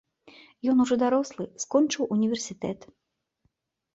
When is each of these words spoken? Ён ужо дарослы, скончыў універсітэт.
Ён 0.71 0.77
ужо 0.85 0.95
дарослы, 1.03 1.45
скончыў 1.65 2.09
універсітэт. 2.15 2.79